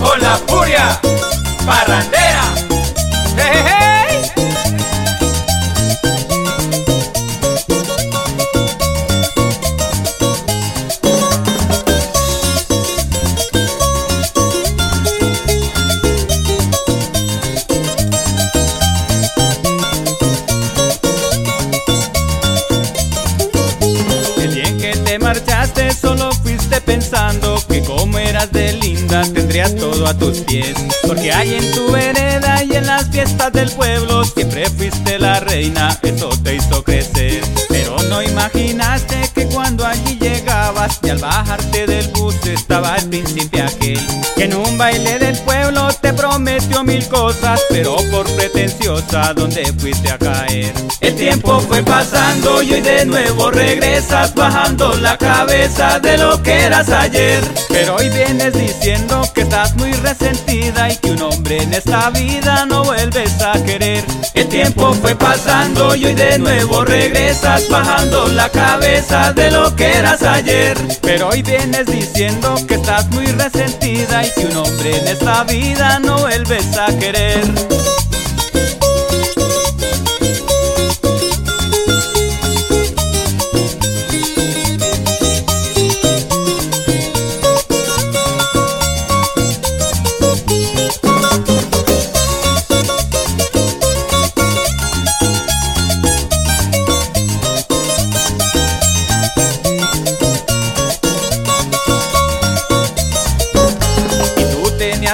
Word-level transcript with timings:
con 0.00 0.20
la 0.20 0.36
furia 0.46 1.00
parrandera. 1.64 2.42
Te 25.12 25.18
marchaste 25.18 25.92
solo 25.92 26.32
fuiste 26.42 26.80
pensando 26.80 27.62
que 27.68 27.82
como 27.82 28.16
eras 28.16 28.50
de 28.50 28.72
linda 28.72 29.20
tendrías 29.34 29.76
todo 29.76 30.06
a 30.06 30.16
tus 30.16 30.38
pies. 30.38 30.74
Porque 31.06 31.30
hay 31.30 31.54
en 31.54 31.70
tu 31.72 31.92
vereda 31.92 32.64
y 32.64 32.74
en 32.76 32.86
las 32.86 33.10
fiestas 33.10 33.52
del 33.52 33.70
pueblo 33.72 34.24
siempre 34.24 34.70
fuiste 34.70 35.18
la 35.18 35.38
reina, 35.40 35.98
eso 36.02 36.30
te 36.42 36.54
hizo 36.54 36.82
crecer. 36.82 37.42
Pero 37.68 37.94
no 38.08 38.22
imaginaste 38.22 39.31
y 41.02 41.10
al 41.10 41.18
bajarte 41.18 41.86
del 41.86 42.08
bus 42.08 42.34
estaba 42.44 42.96
el 42.96 43.08
príncipe 43.08 43.62
aquel. 43.62 44.00
Que 44.36 44.44
en 44.44 44.54
un 44.54 44.76
baile 44.76 45.18
del 45.20 45.38
pueblo 45.38 45.88
te 46.00 46.12
prometió 46.12 46.82
mil 46.82 47.06
cosas, 47.08 47.60
pero 47.70 47.96
por 48.10 48.28
pretenciosa 48.34 49.32
donde 49.32 49.64
fuiste 49.78 50.10
a 50.10 50.18
caer. 50.18 50.72
El 51.00 51.14
tiempo 51.14 51.60
fue 51.60 51.84
pasando 51.84 52.62
y 52.62 52.72
hoy 52.72 52.80
de 52.80 53.04
nuevo 53.04 53.50
regresas 53.52 54.34
bajando 54.34 54.94
la 54.94 55.16
cabeza 55.16 56.00
de 56.00 56.18
lo 56.18 56.42
que 56.42 56.62
eras 56.62 56.88
ayer. 56.88 57.44
Pero 57.68 57.96
hoy 57.96 58.08
vienes 58.08 58.52
diciendo 58.54 59.22
que 59.34 59.42
estás 59.42 59.76
muy 59.76 59.92
resentida 59.92 60.90
y 60.90 60.96
que 60.96 61.12
un 61.12 61.22
hombre 61.22 61.62
en 61.62 61.74
esta 61.74 62.10
vida 62.10 62.66
no 62.66 62.82
vuelves 62.82 63.40
a 63.40 63.52
querer. 63.62 64.04
El 64.34 64.48
tiempo 64.48 64.92
fue 64.94 65.14
pasando 65.14 65.94
y 65.94 66.06
hoy 66.06 66.14
de 66.14 66.38
nuevo 66.40 66.84
regresas 66.84 67.68
bajando 67.68 68.26
la 68.28 68.48
cabeza 68.48 69.32
de 69.32 69.50
lo 69.52 69.76
que 69.76 69.92
eras 69.92 70.22
ayer. 70.22 70.71
Pero 71.02 71.28
hoy 71.28 71.42
vienes 71.42 71.86
diciendo 71.86 72.54
que 72.66 72.74
estás 72.74 73.08
muy 73.10 73.26
resentida 73.26 74.24
y 74.26 74.30
que 74.30 74.46
un 74.46 74.56
hombre 74.56 74.96
en 74.96 75.08
esta 75.08 75.44
vida 75.44 75.98
no 75.98 76.18
vuelves 76.18 76.76
a 76.76 76.86
querer. 76.98 77.91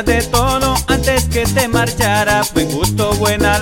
De 0.04 0.22
todo 0.22 0.74
antes 0.86 1.24
que 1.24 1.44
te 1.44 1.66
marcharas 1.66 2.52
Buen 2.54 2.70
gusto, 2.70 3.12
buena 3.14 3.57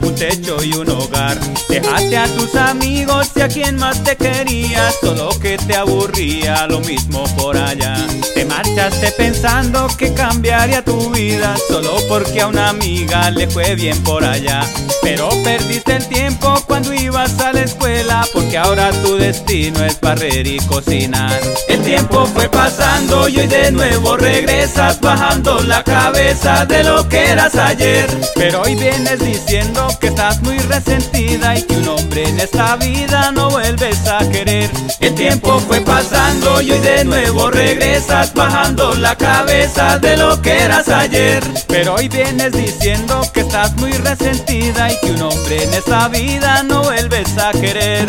un 0.00 0.14
techo 0.14 0.62
y 0.62 0.72
un 0.72 0.88
hogar. 0.88 1.36
Dejaste 1.68 2.16
a 2.16 2.26
tus 2.28 2.54
amigos 2.54 3.30
y 3.34 3.40
a 3.40 3.48
quien 3.48 3.76
más 3.76 4.02
te 4.04 4.16
quería 4.16 4.90
Solo 5.00 5.30
que 5.40 5.58
te 5.58 5.74
aburría 5.74 6.66
lo 6.68 6.78
mismo 6.80 7.24
por 7.36 7.56
allá. 7.56 7.96
Te 8.34 8.44
marchaste 8.44 9.10
pensando 9.12 9.88
que 9.98 10.14
cambiaría 10.14 10.84
tu 10.84 11.10
vida 11.10 11.56
Solo 11.68 11.96
porque 12.08 12.40
a 12.40 12.46
una 12.46 12.68
amiga 12.68 13.30
le 13.32 13.48
fue 13.48 13.74
bien 13.74 14.00
por 14.04 14.24
allá. 14.24 14.60
Pero 15.02 15.28
perdiste 15.42 15.96
el 15.96 16.06
tiempo 16.06 16.54
cuando 16.66 16.92
ibas 16.92 17.38
a 17.40 17.52
la 17.52 17.62
escuela 17.62 18.24
Porque 18.32 18.58
ahora 18.58 18.90
tu 19.02 19.16
destino 19.16 19.84
es 19.84 20.00
barrer 20.00 20.46
y 20.46 20.58
cocinar. 20.60 21.40
El 21.68 21.82
tiempo 21.82 22.26
fue 22.26 22.48
pasando 22.48 23.28
y 23.28 23.38
hoy 23.38 23.46
de 23.48 23.72
nuevo 23.72 24.16
regresas 24.16 25.00
bajando 25.00 25.60
la 25.64 25.82
cabeza 25.82 26.64
de 26.64 26.84
lo 26.84 27.08
que 27.08 27.26
eras 27.26 27.56
ayer. 27.56 28.08
Pero 28.36 28.62
hoy 28.62 28.76
vienes 28.76 29.18
diciendo 29.48 29.88
que 29.98 30.08
estás 30.08 30.42
muy 30.42 30.58
resentida 30.58 31.56
y 31.56 31.62
que 31.62 31.76
un 31.78 31.88
hombre 31.88 32.28
en 32.28 32.38
esta 32.38 32.76
vida 32.76 33.32
no 33.32 33.48
vuelves 33.48 34.06
a 34.06 34.18
querer. 34.28 34.70
El 35.00 35.14
tiempo 35.14 35.58
fue 35.60 35.80
pasando 35.80 36.60
y 36.60 36.70
hoy 36.72 36.78
de 36.80 37.06
nuevo 37.06 37.50
regresas 37.50 38.34
bajando 38.34 38.92
la 38.96 39.16
cabeza 39.16 39.98
de 39.98 40.18
lo 40.18 40.42
que 40.42 40.52
eras 40.52 40.90
ayer. 40.90 41.42
Pero 41.66 41.94
hoy 41.94 42.08
vienes 42.08 42.52
diciendo 42.52 43.22
que 43.32 43.40
estás 43.40 43.74
muy 43.76 43.92
resentida 43.92 44.92
y 44.92 45.00
que 45.00 45.12
un 45.12 45.22
hombre 45.22 45.64
en 45.64 45.72
esta 45.72 46.08
vida 46.08 46.62
no 46.64 46.82
vuelves 46.82 47.38
a 47.38 47.50
querer 47.52 48.06